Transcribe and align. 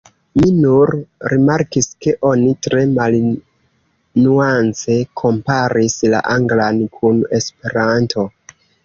Mi 0.39 0.47
nur 0.59 0.91
rimarkis 1.33 1.87
ke 2.05 2.13
oni 2.29 2.53
tre 2.67 2.81
malnuance 2.93 4.97
komparis 5.23 5.99
la 6.15 6.23
anglan 6.37 6.81
kun 6.97 7.21
esperanto. 7.41 8.27